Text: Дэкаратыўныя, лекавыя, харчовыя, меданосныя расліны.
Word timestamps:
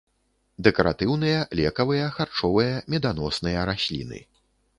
Дэкаратыўныя, 0.67 1.43
лекавыя, 1.59 2.07
харчовыя, 2.17 2.73
меданосныя 2.95 3.59
расліны. 3.73 4.19